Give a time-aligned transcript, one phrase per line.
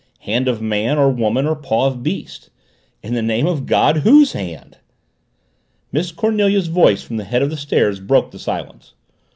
[0.21, 2.49] Hand of man or woman or paw of beast?
[3.03, 4.79] In the name of God WHOSE HAND?
[5.91, 8.95] Miss Cornelia's voice from the head of the stairs broke the silence.